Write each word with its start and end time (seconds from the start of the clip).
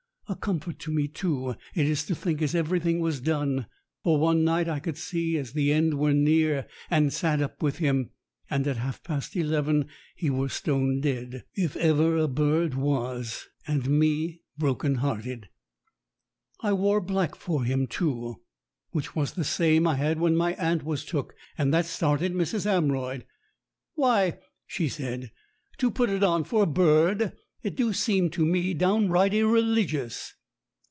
A 0.29 0.35
comfort 0.37 0.79
to 0.79 0.91
me, 0.93 1.09
too, 1.09 1.57
it 1.75 1.85
is 1.87 2.05
to 2.05 2.15
think 2.15 2.41
as 2.41 2.55
everything 2.55 3.01
was 3.01 3.19
done, 3.19 3.65
for 4.01 4.17
one 4.17 4.45
night 4.45 4.69
I 4.69 4.79
could 4.79 4.95
see 4.97 5.37
as 5.37 5.51
the 5.51 5.73
end 5.73 5.95
were 5.95 6.13
near 6.13 6.67
and 6.89 7.11
sat 7.11 7.41
up 7.41 7.61
with 7.61 7.79
him, 7.79 8.11
and 8.49 8.65
at 8.65 8.77
half 8.77 9.03
past 9.03 9.35
eleven 9.35 9.87
he 10.15 10.29
were 10.29 10.47
stone 10.47 11.01
dead, 11.01 11.43
if 11.53 11.75
ever 11.75 12.15
a 12.15 12.29
bird 12.29 12.75
was, 12.75 13.49
and 13.67 13.89
me 13.89 14.39
broken 14.57 14.95
hearted. 14.95 15.49
I 16.61 16.71
wore 16.71 17.01
black 17.01 17.35
for 17.35 17.65
him, 17.65 17.85
too, 17.85 18.39
which 18.91 19.13
was 19.13 19.33
the 19.33 19.43
same 19.43 19.85
I 19.85 19.95
had 19.95 20.17
when 20.17 20.37
my 20.37 20.53
aunt 20.53 20.85
was 20.85 21.03
took, 21.03 21.35
and 21.57 21.73
that 21.73 21.85
started 21.85 22.33
Mrs. 22.33 22.65
Am 22.65 22.89
royd. 22.89 23.25
"Why," 23.95 24.39
she 24.65 24.87
said, 24.87 25.33
"to 25.79 25.91
put 25.91 26.09
it 26.09 26.23
on 26.23 26.45
for 26.45 26.63
a 26.63 26.67
bird, 26.67 27.33
it 27.63 27.75
do 27.75 27.93
seem 27.93 28.27
to 28.27 28.43
me 28.43 28.73
downright 28.73 29.35
irreligious." 29.35 30.33